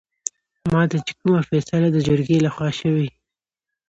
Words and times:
ماته 0.71 0.97
چې 1.05 1.13
کومه 1.19 1.39
فيصله 1.49 1.87
دجرګې 1.95 2.37
لخوا 2.45 2.69
شوې 2.79 3.07